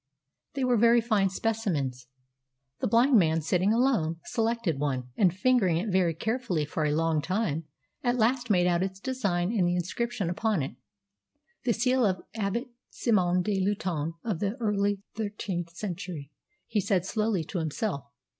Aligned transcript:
They 0.55 0.63
were 0.63 0.77
very 0.79 0.99
fine 0.99 1.29
specimens. 1.29 2.07
The 2.79 2.87
blind 2.87 3.19
man, 3.19 3.41
sitting 3.41 3.71
alone, 3.71 4.19
selected 4.25 4.79
one, 4.79 5.11
and, 5.15 5.31
fingering 5.31 5.77
it 5.77 5.91
very 5.91 6.15
carefully 6.15 6.65
for 6.65 6.83
a 6.85 6.91
long 6.91 7.21
time, 7.21 7.65
at 8.01 8.17
last 8.17 8.49
made 8.49 8.65
out 8.65 8.81
its 8.81 8.99
design 8.99 9.51
and 9.51 9.67
the 9.67 9.75
inscription 9.75 10.27
upon 10.27 10.63
it. 10.63 10.75
"The 11.65 11.73
seal 11.73 12.03
of 12.03 12.23
Abbot 12.33 12.69
Simon 12.89 13.43
de 13.43 13.63
Luton, 13.63 14.15
of 14.23 14.39
the 14.39 14.55
early 14.55 15.03
thirteenth 15.13 15.69
century," 15.75 16.31
he 16.65 16.81
said 16.81 17.05
slowly 17.05 17.43
to 17.43 17.59
himself. 17.59 18.05